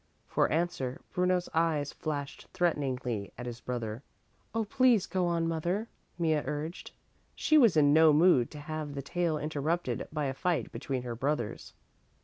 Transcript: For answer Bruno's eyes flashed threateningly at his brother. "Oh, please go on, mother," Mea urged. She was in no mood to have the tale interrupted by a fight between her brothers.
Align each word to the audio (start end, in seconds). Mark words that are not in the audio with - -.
For 0.25 0.49
answer 0.51 0.99
Bruno's 1.13 1.47
eyes 1.53 1.93
flashed 1.93 2.47
threateningly 2.53 3.31
at 3.37 3.45
his 3.45 3.61
brother. 3.61 4.01
"Oh, 4.51 4.65
please 4.65 5.05
go 5.05 5.27
on, 5.27 5.47
mother," 5.47 5.89
Mea 6.17 6.41
urged. 6.43 6.89
She 7.35 7.55
was 7.55 7.77
in 7.77 7.93
no 7.93 8.11
mood 8.11 8.49
to 8.49 8.59
have 8.61 8.95
the 8.95 9.03
tale 9.03 9.37
interrupted 9.37 10.07
by 10.11 10.25
a 10.25 10.33
fight 10.33 10.71
between 10.71 11.03
her 11.03 11.13
brothers. 11.13 11.75